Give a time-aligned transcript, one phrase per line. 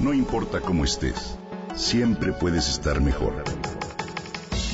[0.00, 1.36] No importa cómo estés,
[1.76, 3.34] siempre puedes estar mejor.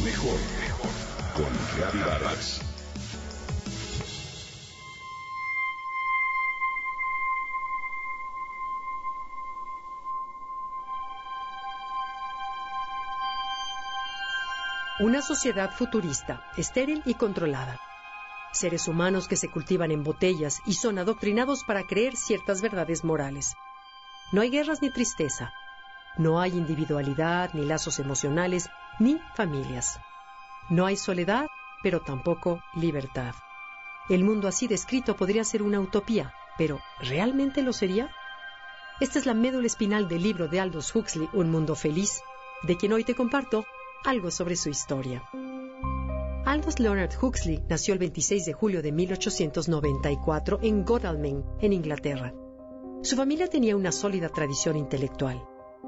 [0.05, 0.91] Mejor, mejor.
[1.35, 2.61] Con Reavivadas.
[15.01, 17.81] Una sociedad futurista, estéril y controlada.
[18.53, 23.57] Seres humanos que se cultivan en botellas y son adoctrinados para creer ciertas verdades morales.
[24.33, 25.53] No hay guerras ni tristeza.
[26.19, 28.69] No hay individualidad, ni lazos emocionales,
[28.99, 30.01] ni familias.
[30.69, 31.47] No hay soledad,
[31.83, 33.35] pero tampoco libertad.
[34.09, 38.11] El mundo así descrito podría ser una utopía, pero ¿realmente lo sería?
[38.99, 42.21] Esta es la médula espinal del libro de Aldous Huxley, Un Mundo Feliz,
[42.63, 43.65] de quien hoy te comparto
[44.05, 45.23] algo sobre su historia.
[46.47, 52.33] Aldous Leonard Huxley nació el 26 de julio de 1894 en Godalming, en Inglaterra.
[53.07, 55.41] Su familia tenía una sólida tradición intelectual.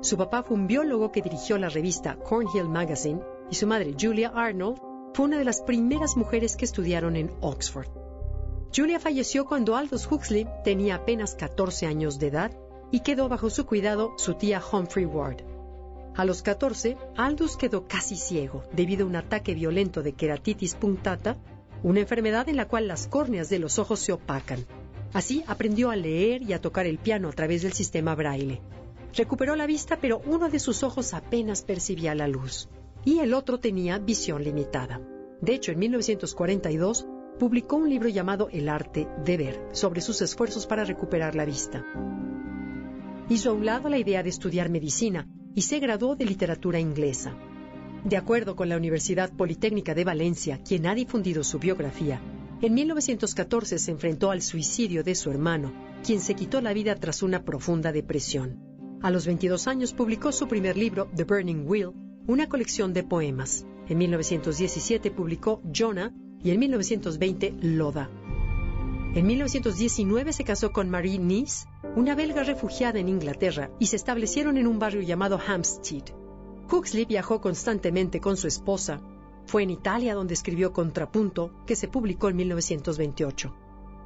[0.02, 4.30] Su papá fue un biólogo que dirigió la revista Cornhill Magazine y su madre, Julia
[4.32, 4.78] Arnold,
[5.14, 7.88] fue una de las primeras mujeres que estudiaron en Oxford.
[8.72, 12.52] Julia falleció cuando Aldous Huxley tenía apenas 14 años de edad
[12.92, 15.38] y quedó bajo su cuidado su tía Humphrey Ward.
[16.14, 21.36] A los 14, Aldous quedó casi ciego debido a un ataque violento de queratitis punctata,
[21.82, 24.64] una enfermedad en la cual las córneas de los ojos se opacan.
[25.12, 28.60] Así aprendió a leer y a tocar el piano a través del sistema braille.
[29.14, 32.68] Recuperó la vista, pero uno de sus ojos apenas percibía la luz
[33.04, 35.00] y el otro tenía visión limitada.
[35.40, 37.06] De hecho, en 1942
[37.38, 41.84] publicó un libro llamado El arte de ver sobre sus esfuerzos para recuperar la vista.
[43.28, 47.34] Hizo a un lado la idea de estudiar medicina y se graduó de literatura inglesa.
[48.04, 52.20] De acuerdo con la Universidad Politécnica de Valencia, quien ha difundido su biografía,
[52.60, 55.72] en 1914 se enfrentó al suicidio de su hermano,
[56.04, 58.58] quien se quitó la vida tras una profunda depresión.
[59.00, 61.92] A los 22 años publicó su primer libro, The Burning Wheel,
[62.26, 63.64] una colección de poemas.
[63.88, 66.12] En 1917 publicó Jonah
[66.42, 68.10] y en 1920 Loda.
[69.14, 71.66] En 1919 se casó con Marie Nice,
[71.96, 76.04] una belga refugiada en Inglaterra, y se establecieron en un barrio llamado Hampstead.
[76.70, 79.00] Huxley viajó constantemente con su esposa.
[79.48, 83.54] Fue en Italia donde escribió Contrapunto, que se publicó en 1928.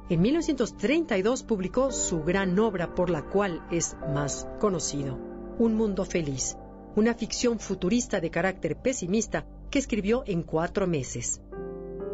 [0.09, 5.19] En 1932 publicó su gran obra por la cual es más conocido,
[5.59, 6.55] Un Mundo Feliz,
[6.95, 11.41] una ficción futurista de carácter pesimista que escribió en cuatro meses.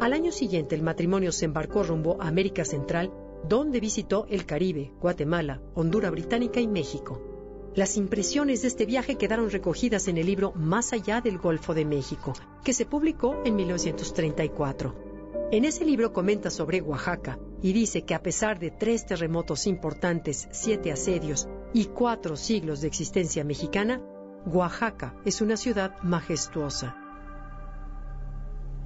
[0.00, 3.12] Al año siguiente el matrimonio se embarcó rumbo a América Central,
[3.48, 7.22] donde visitó el Caribe, Guatemala, Honduras Británica y México.
[7.76, 11.84] Las impresiones de este viaje quedaron recogidas en el libro Más allá del Golfo de
[11.84, 12.32] México,
[12.64, 14.94] que se publicó en 1934.
[15.52, 20.48] En ese libro comenta sobre Oaxaca y dice que a pesar de tres terremotos importantes,
[20.50, 24.02] siete asedios y cuatro siglos de existencia mexicana,
[24.46, 26.96] Oaxaca es una ciudad majestuosa.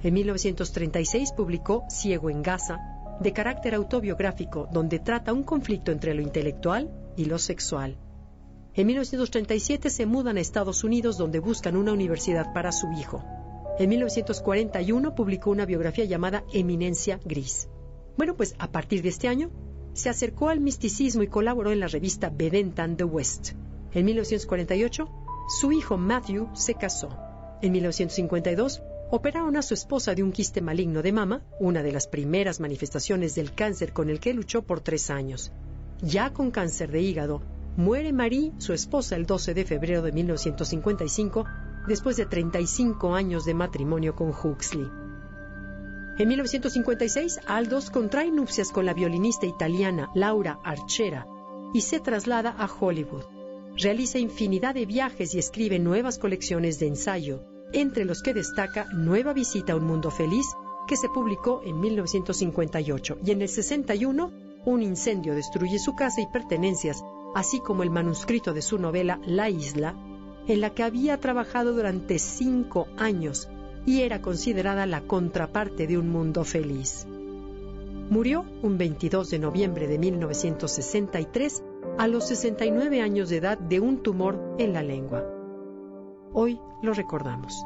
[0.03, 2.77] En 1936 publicó Ciego en Gaza,
[3.19, 7.97] de carácter autobiográfico, donde trata un conflicto entre lo intelectual y lo sexual.
[8.77, 13.23] En 1937 se mudan a Estados Unidos donde buscan una universidad para su hijo.
[13.79, 17.69] En 1941 publicó una biografía llamada Eminencia Gris.
[18.17, 19.49] Bueno, pues a partir de este año
[19.93, 23.53] se acercó al misticismo y colaboró en la revista Vedanta The West.
[23.93, 25.09] En 1948
[25.47, 27.09] su hijo Matthew se casó.
[27.61, 32.07] En 1952 operaron a su esposa de un quiste maligno de mama, una de las
[32.07, 35.53] primeras manifestaciones del cáncer con el que luchó por tres años.
[36.01, 37.41] Ya con cáncer de hígado,
[37.77, 41.45] muere Marie, su esposa, el 12 de febrero de 1955,
[41.87, 44.87] después de 35 años de matrimonio con Huxley.
[46.17, 51.27] En 1956, Aldous contrae nupcias con la violinista italiana Laura Archera
[51.73, 53.25] y se traslada a Hollywood.
[53.77, 57.43] Realiza infinidad de viajes y escribe nuevas colecciones de ensayo,
[57.73, 60.45] entre los que destaca Nueva visita a un mundo feliz,
[60.87, 64.31] que se publicó en 1958, y en el 61
[64.65, 67.03] un incendio destruye su casa y pertenencias,
[67.35, 69.93] así como el manuscrito de su novela La isla,
[70.47, 73.49] en la que había trabajado durante cinco años
[73.85, 77.05] y era considerada la contraparte de un mundo feliz.
[78.09, 81.63] Murió un 22 de noviembre de 1963
[81.97, 85.25] a los 69 años de edad de un tumor en la lengua.
[86.31, 87.65] Hoy lo recordamos.